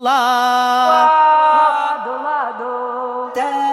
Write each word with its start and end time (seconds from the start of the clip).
Lado, 0.00 1.10
lado, 2.22 2.62
lado, 2.62 3.72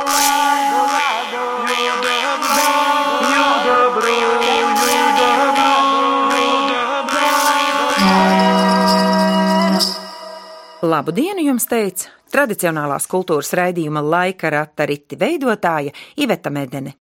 Labu 10.82 11.11
dienu 11.14 11.46
jums 11.46 11.70
teica 11.70 12.09
tradicionālās 12.34 13.05
kultūras 13.05 13.54
raidījuma 13.54 14.02
laika 14.02 14.50
rata 14.50 14.89
riti 14.89 15.14
veidotāja 15.21 15.94
Iveta 16.18 16.50
Medene. 16.50 16.96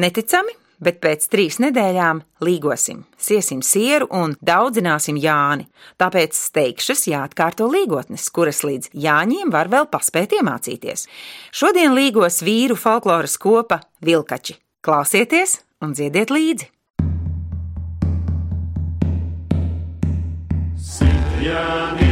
Neticami, 0.00 0.56
bet 0.82 1.00
pēc 1.02 1.26
trīs 1.32 1.58
nedēļām 1.62 2.22
līgosim, 2.44 3.04
siesim 3.18 3.62
sieru 3.66 4.08
un 4.14 4.36
daudzināsim 4.44 5.18
Jāni. 5.20 5.68
Tāpēc 6.00 6.38
steigšas 6.38 7.06
jāatkārto 7.10 7.68
līgotnes, 7.70 8.28
kuras 8.34 8.62
līdz 8.66 8.92
Jāņiem 8.94 9.52
var 9.54 9.70
vēl 9.72 9.88
paspēt 9.92 10.38
iemācīties. 10.38 11.06
Šodien 11.52 11.94
līgos 11.98 12.42
vīru 12.46 12.78
folkloras 12.78 13.38
kopa 13.40 13.82
Vilkači. 14.04 14.58
Klausieties 14.84 15.60
un 15.82 15.94
dziediet 15.94 16.34
līdzi! 16.34 16.72
Janīti 21.38 22.07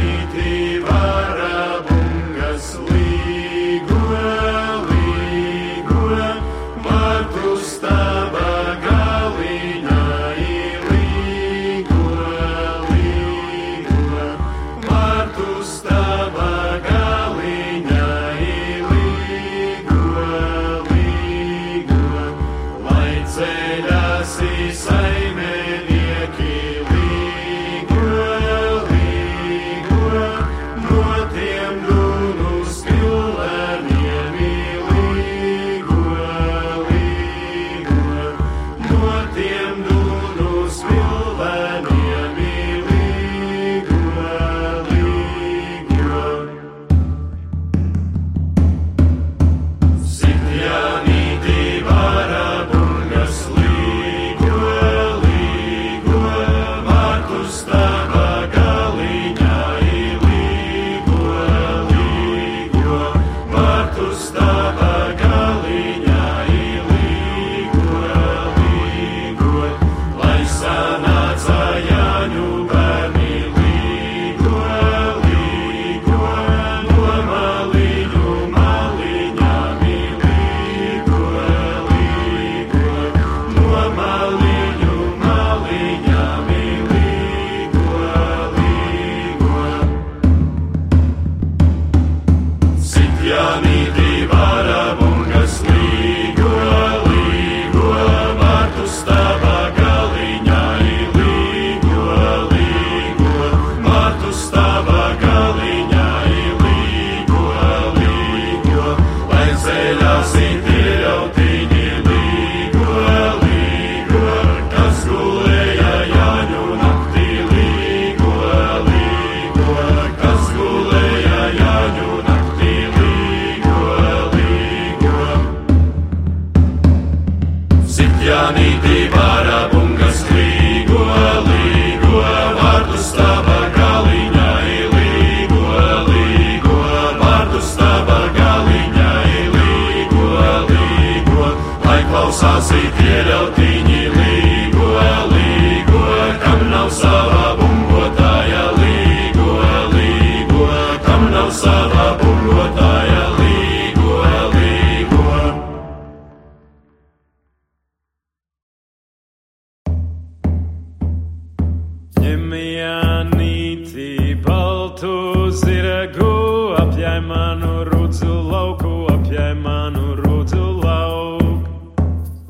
baltu 164.97 165.51
ziragu, 165.51 166.75
apjai 166.77 167.21
manu 167.21 167.85
rudzu 167.85 168.49
lauku, 168.51 169.07
apjai 169.13 169.53
manu 169.55 170.15
rudzu 170.15 170.81
lauku. 170.83 171.67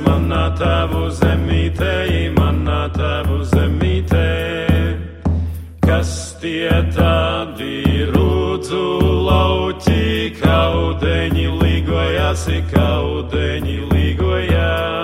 manā 0.06 0.58
tavu 0.60 1.10
zemītē, 1.20 2.34
manā 2.36 2.90
tavu 2.92 3.44
zemītē. 3.44 4.28
Kas 5.82 6.36
tie 6.42 6.70
tādi 6.92 8.06
rudzu 8.12 8.84
lauķi, 9.30 10.36
kaudeņi 10.42 11.48
līgojas, 11.64 12.48
kaudeņi 12.74 13.78
līgojas. 13.94 14.97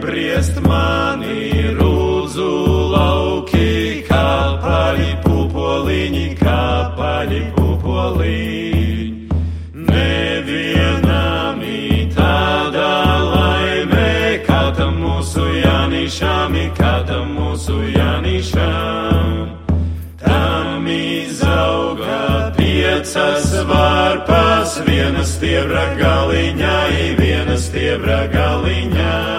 Briest 0.00 0.60
mani 0.62 1.74
rudzu 1.76 2.50
lauki, 2.92 4.02
kāpaļi 4.08 5.10
pupoliņi, 5.24 6.26
kāpaļi 6.40 7.40
pupoliņi. 7.56 9.28
Nevienam 9.90 11.62
tāda 12.16 12.90
laime, 13.30 14.42
kā 14.46 14.62
tam 14.78 15.00
mūsu 15.04 15.44
Jānišām, 15.62 16.58
kā 16.78 16.94
tam 17.08 17.32
mūsu 17.38 17.78
Jānišām. 17.94 19.32
Tam 20.20 20.86
izauga 20.90 22.52
piecas 22.58 23.52
varpas, 23.68 24.80
viena 24.88 25.24
stiebra 25.24 25.88
galiņā, 26.00 26.76
viena 27.20 27.56
stiebra 27.60 28.26
galiņā. 28.32 29.35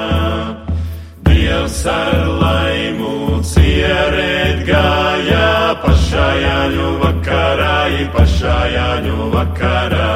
Dievs 1.77 1.93
ar 1.93 2.25
laimu 2.41 3.37
cierēt 3.45 4.63
gāja 4.65 5.77
pašā 5.83 6.25
jāņu 6.41 6.87
vakarā, 7.03 7.75
pašā 8.15 8.55
jāņu 8.73 9.29
vakarā. 9.35 10.09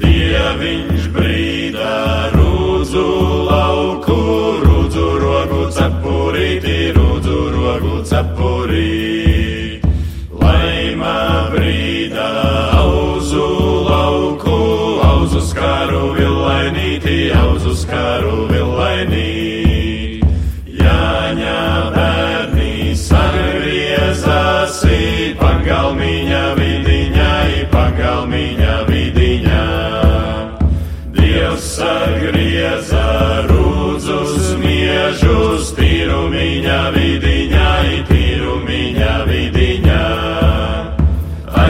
Dieviņš 0.00 1.10
brīdā 1.12 2.32
rūdzu 2.32 3.04
lauku, 3.50 4.16
rūdzu 4.64 5.08
rogu 5.20 5.66
cepurīti, 5.76 6.78
rūdzu 6.96 7.42
rogu 7.52 8.00
cepurīti. 8.08 9.05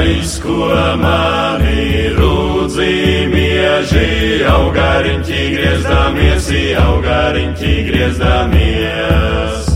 Tais, 0.06 0.37
kuo 0.38 0.70
mani 1.03 2.14
rūdzi 2.14 3.26
mieži, 3.26 4.44
augariņķi 4.47 5.47
griezdamies, 5.50 6.47
augariņķi 6.79 7.73
griezdamies. 7.88 9.67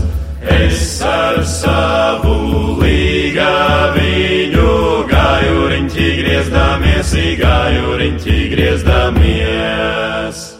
Es 0.55 0.85
ar 1.03 1.41
savu 1.43 2.77
līgā 2.79 3.91
viņu 3.97 4.71
gājuriņķi 5.11 6.07
griezdamies, 6.21 7.13
gājuriņķi 7.43 8.39
griezdamies. 8.55 10.50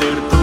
ser 0.00 0.28
tú. 0.30 0.39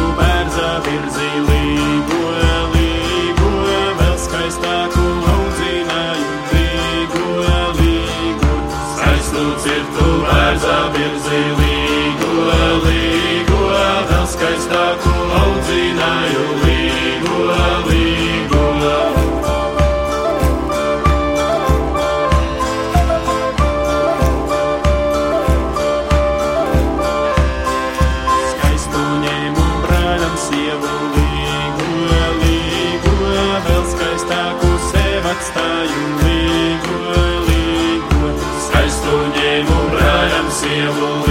Searle. 40.59 41.26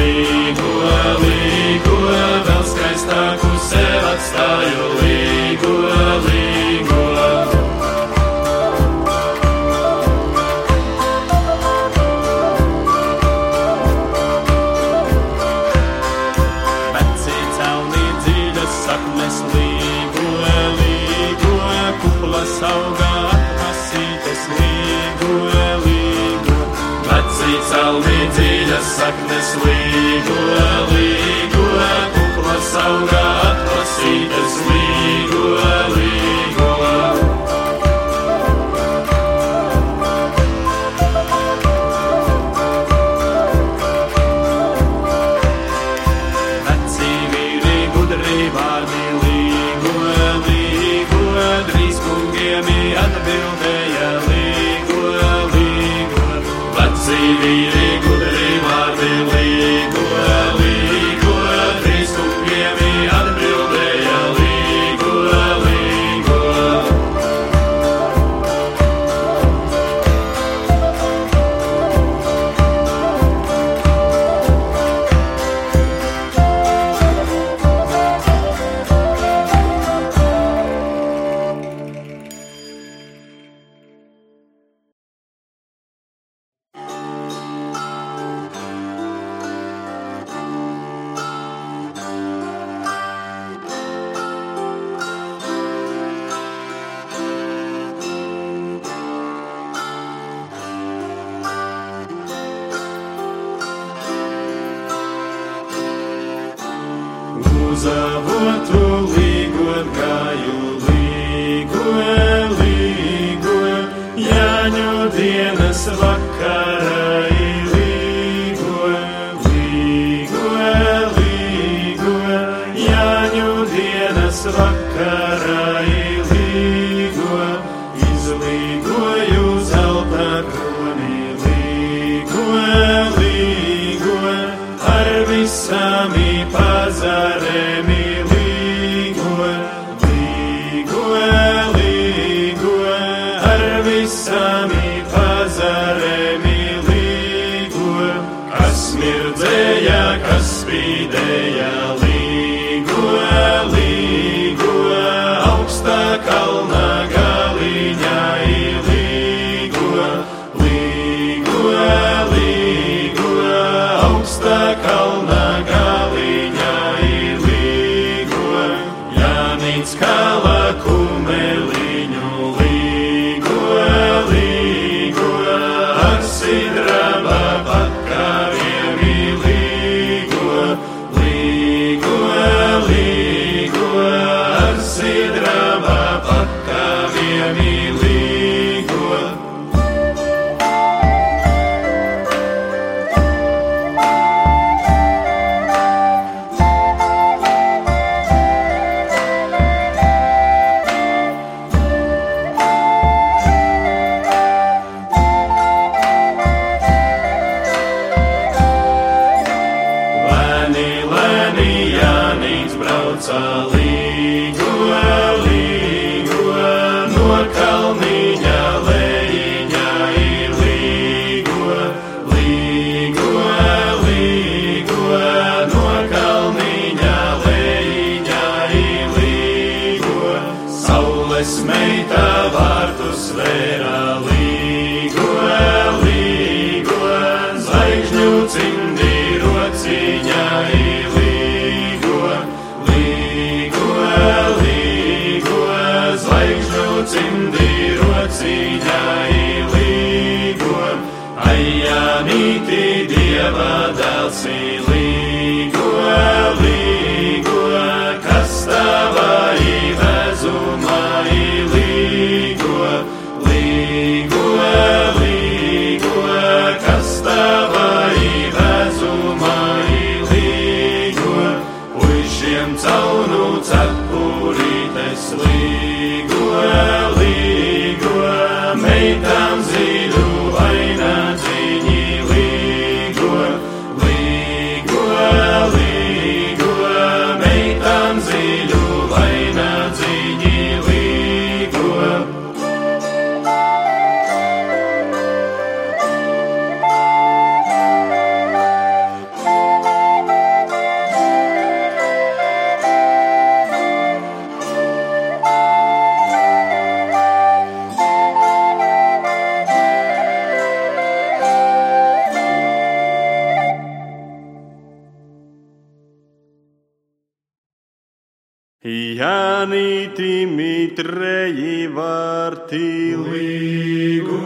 Līgo. 323.27 324.41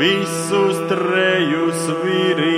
Visus 0.00 0.80
trejus 0.88 1.80
virināja 2.04 2.55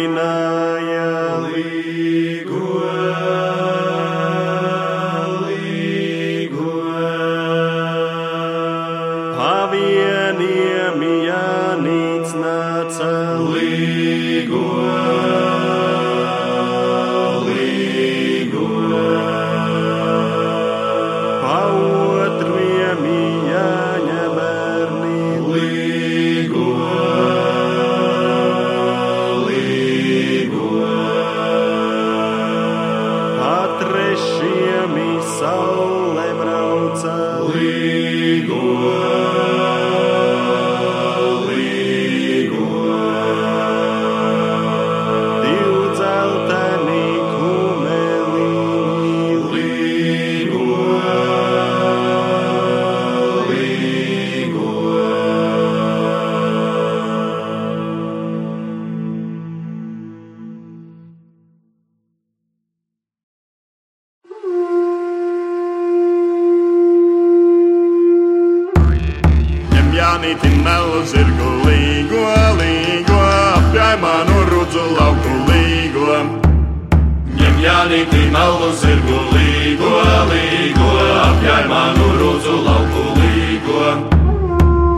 Jānīti 77.78 78.25
melnu 78.35 78.73
zirgu 78.75 79.18
līgo, 79.30 79.90
līgo, 80.26 80.87
apjāj 81.23 81.68
manu 81.70 82.08
rūdzu 82.18 82.56
lauku 82.64 83.04
līgo. 83.20 83.85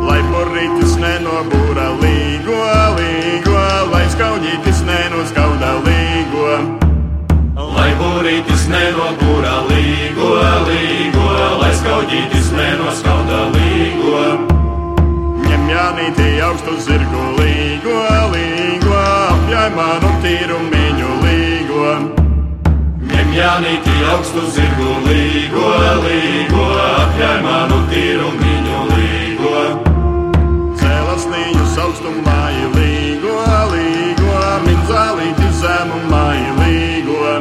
Lai 0.06 0.16
porītis 0.30 0.94
nenobūra 1.02 1.90
līgo, 2.00 2.56
līgo, 2.96 3.58
lai 3.92 4.00
skaudītis 4.14 4.80
nenoskauda 4.88 5.74
līgo. 5.84 6.56
Lai 7.76 7.90
būrītis 8.00 8.64
nenobūra 8.72 9.60
līgo, 9.68 10.32
līgo, 10.72 11.28
lai 11.60 11.76
skaudītis 11.82 12.48
nenoskauda 12.56 13.44
līgo. 13.58 14.26
Ņem 15.44 15.72
Jānīti 15.76 16.32
augstu 16.48 16.80
zirgu 16.88 17.28
līgo, 17.42 18.02
līgo, 18.32 19.00
apjāj 19.36 19.74
manu 19.76 20.16
tīrumiņu 20.24 20.70
līgo. 20.70 20.79
Ņem 23.40 23.46
Jānīti 23.48 23.92
augstu 24.12 24.42
zirgu 24.52 24.94
līgo, 25.06 25.68
līgo, 26.04 26.64
apjāj 27.00 27.38
manu 27.40 27.78
tīrumiņu 27.88 28.80
līgo. 28.90 29.62
Cēlasnīju 30.76 31.62
augstumā 31.80 32.42
līgo, 32.74 33.38
līgo, 33.72 34.36
min 34.66 34.84
zālīti 34.90 35.48
zemumā 35.56 36.26
līgo. 36.60 37.32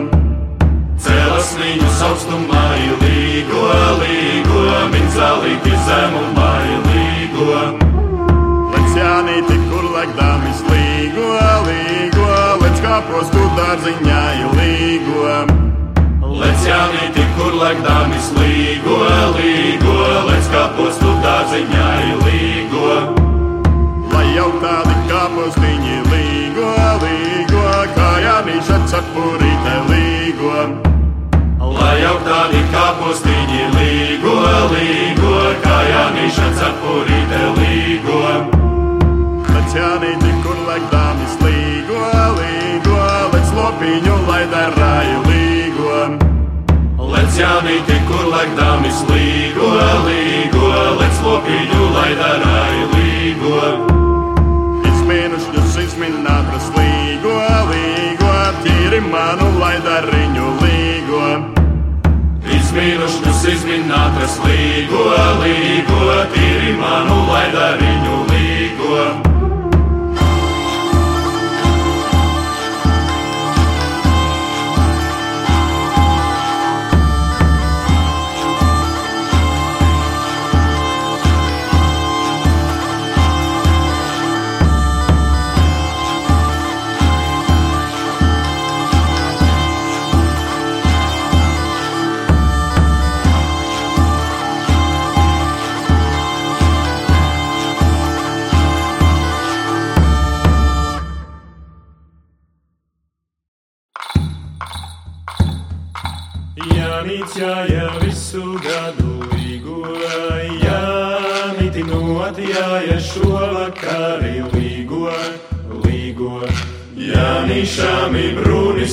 Cēlasniņu 1.04 1.92
augstumā 2.08 2.64
līgo, 3.04 3.68
līgo, 4.00 4.66
min 4.96 5.14
zālīti 5.20 5.76
zemumā 5.90 6.52
līgo. 6.88 7.62
Lec 8.72 9.02
Jānīti, 9.04 9.64
kur 9.68 9.92
lekdāmis 9.98 10.64
līgo, 10.72 11.34
līgo, 11.68 12.30
lec 12.64 12.86
kāpos 12.88 13.36
tu 13.36 13.50
dārziņā 13.60 14.24
līgo. 14.56 15.69
Lec 16.40 16.62
Jānīti, 16.64 17.24
kur 17.36 17.56
lekdāmis 17.60 18.30
līgo, 18.38 19.00
līgo, 19.36 19.96
lec 20.30 20.46
kā 20.54 20.62
postu 20.78 21.12
dārziņā 21.24 21.88
ir 22.06 22.22
līgo. 22.24 22.92
Lai 24.14 24.24
jau 24.38 24.48
tādi 24.62 24.96
kāpostiņi 25.10 25.98
līgo, 26.14 26.70
līgo, 27.04 27.66
kā 27.98 28.12
Jānīša 28.24 28.78
cepurīte 28.92 29.76
līgo. 29.90 30.56
Lai 31.76 31.96
jau 32.00 32.16
tādi 32.24 32.64
kāpostiņi 32.72 33.66
līgo, 33.76 34.38
līgo, 34.72 35.36
kā 35.66 35.82
Jānīša 35.92 36.39
līgo, 64.80 65.08
līgo, 65.42 66.06
tīri 66.32 66.72
manu 66.80 67.20
laidariņu 67.28 68.24
līgo. 68.32 68.59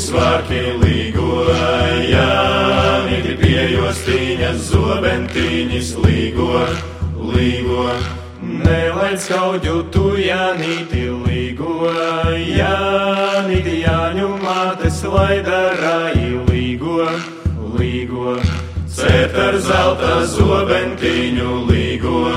Brūni 0.07 0.13
svārki 0.13 0.61
līgo, 0.83 1.47
Jāniti 2.07 3.37
piejostīņas 3.41 4.59
zobentiņas 4.71 5.97
līgo, 6.05 6.67
līgo. 7.35 7.91
Nelaid 8.43 9.19
skaudju 9.19 9.91
tu, 9.91 10.17
Jānīti 10.17 11.11
līgo, 11.27 11.91
Jānīti 12.37 13.83
jāņu 13.83 14.29
mātes 14.43 15.03
laidarāji 15.05 16.45
līgo, 16.51 17.09
līgo. 17.79 18.37
Cēt 18.97 19.35
ar 19.37 19.59
zelta 19.59 20.25
zobentiņu 20.25 21.67
līgo, 21.71 22.31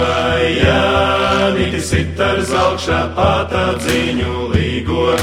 Jānīti 0.57 1.81
sit 1.81 2.19
ar 2.19 2.41
zelkšā 2.41 3.03
patadziņu 3.15 4.49
līgo, 4.55 5.13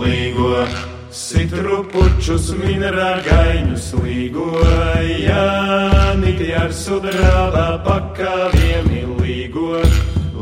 līgo. 0.00 0.89
Sitru 1.30 1.84
pučus 1.86 2.48
minerāgaņus 2.58 3.84
līgo, 4.02 4.48
Jānīti 5.22 6.48
ar 6.58 6.72
sudrabā 6.74 7.66
pakāviem 7.84 8.88
līgo, 9.20 9.78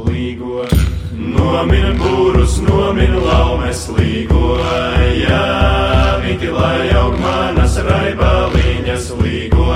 līgo. 0.06 0.62
Nomin 1.12 1.92
būrus, 2.00 2.56
nomin 2.64 3.18
laumes 3.20 3.82
līgo, 3.98 4.56
Jānīti, 5.26 6.48
lai 6.56 6.88
aug 7.02 7.20
manas 7.20 7.76
raibaliņas 7.90 9.12
līgo, 9.20 9.68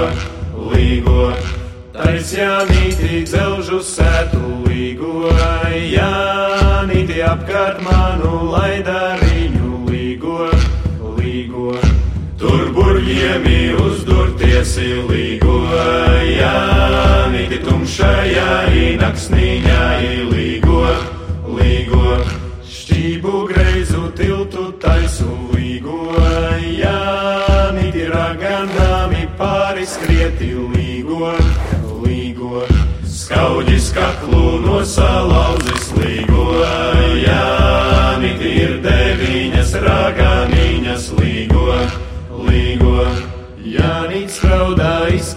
līgo. 0.72 1.28
Tais 1.92 2.32
Jānīti 2.38 3.26
dzelžu 3.28 3.84
sētu 3.84 4.64
līgo, 4.64 5.28
Jānīti 5.92 7.20
apkārt 7.34 7.84
manu 7.84 8.46
laidariņu 8.56 9.01
burļiemi 13.22 13.74
uzdurtiesi 13.78 14.88
līgo, 15.06 15.60
Jānīti 16.26 17.60
tumšajā 17.62 18.54
inaksnīņā 18.74 19.84
līgo, 20.32 20.82
līgo. 21.46 22.16
Šķību 22.66 23.44
greizu 23.52 24.10
tiltu 24.18 24.72
taisu 24.82 25.30
līgo, 25.54 26.10
Jānīti 26.66 28.08
raganāmi 28.10 29.28
pāri 29.38 29.86
skrieti 29.86 30.50
līgo, 30.74 31.30
līgo. 32.02 32.66
Skaudis 33.06 33.92
kaklu 33.94 34.58
no 34.66 34.82
salauzes 34.82 35.92
līgo, 35.94 36.41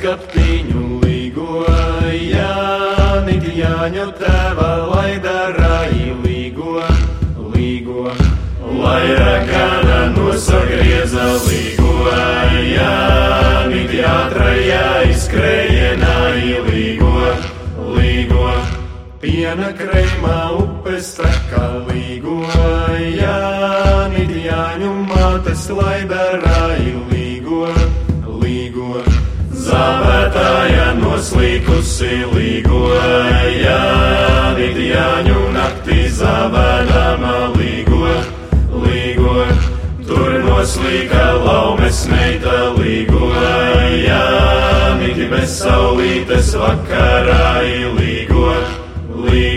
izskaptiņu 0.05 0.99
līgo, 1.01 1.65
Jānīti 2.13 3.55
jāņa 3.57 4.03
tēva 4.19 4.67
laidarāji 4.91 6.11
līgo, 6.21 6.83
līgo. 7.55 8.11
Lai 8.83 9.15
ragana 9.17 10.11
nosagrieza 10.13 11.25
līgo, 11.47 11.95
Jānīti 12.69 14.05
ātrajā 14.05 14.85
izskrējienā 15.09 16.13
līgo, 16.69 17.33
līgo. 17.97 18.53
Piena 19.25 19.73
kreimā 19.73 20.39
upes 20.61 21.15
teka 21.17 21.65
līgo, 21.89 22.43
Jānīti 23.01 24.45
jāņu 24.51 24.95
mātes 25.09 25.69
laidarāji 25.73 26.93
līgo, 26.93 27.65
līgo. 27.65 27.94
Zavētāja 29.65 30.91
noslīkusi 30.99 32.19
līgo, 32.35 32.81
Jānīti 33.55 34.91
jāņu 34.91 35.39
naktī 35.55 36.05
zavēdama 36.13 37.33
līgo, 37.55 38.11
līgo. 38.83 39.47
Tur 40.05 40.37
noslīka 40.45 41.25
laumes 41.47 42.03
meita 42.11 42.59
līgo, 42.77 43.31
Jānīti 44.05 45.29
bez 45.33 45.57
saulītes 45.63 46.53
vakarā 46.61 47.57
līgo, 47.97 48.53
līgo. 49.25 49.54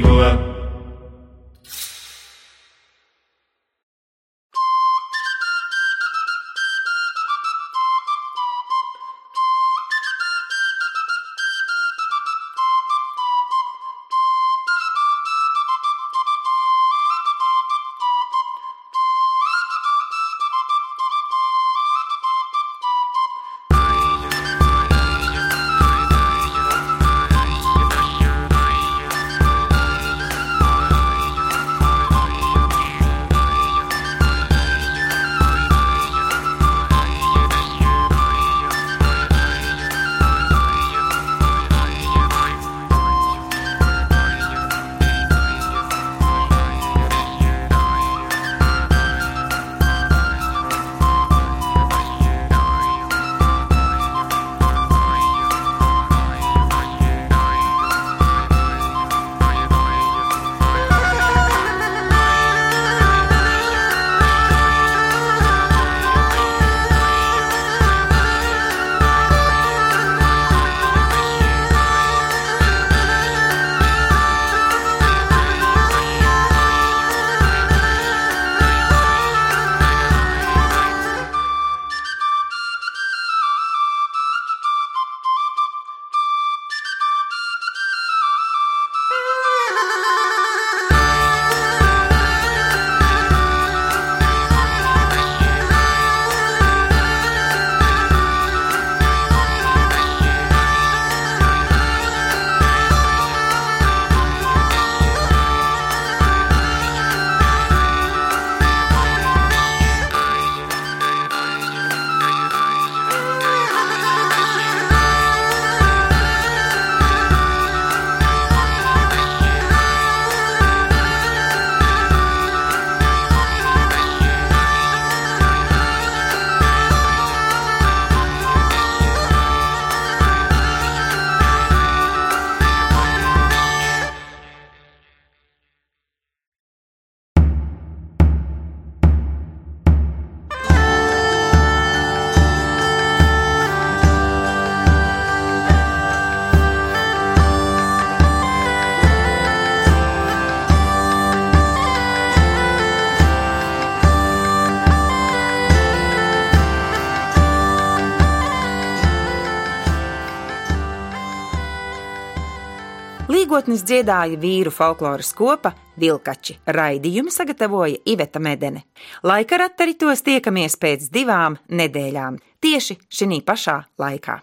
Liegotnis 163.58 163.80
dziedāja 163.82 164.36
vīru 164.38 164.70
folkloras 164.70 165.32
kopa 165.34 165.72
Vilkači. 165.98 166.54
Raidījumu 166.70 167.32
sagatavoja 167.34 167.96
Iveta 168.06 168.38
Medene. 168.38 168.84
Laika 169.26 169.58
rataritos 169.58 170.22
tiekamies 170.22 170.78
pēc 170.78 171.08
divām 171.10 171.56
nedēļām, 171.66 172.38
tieši 172.62 173.00
šī 173.10 173.40
pašā 173.42 173.80
laikā. 173.98 174.38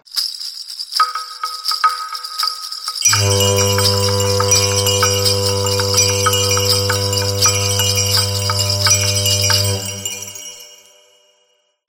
Oh. 3.24 3.75